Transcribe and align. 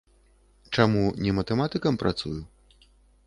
Чаму 0.77 1.03
не 1.27 1.31
матэматыкам 1.39 2.01
працую? 2.05 2.37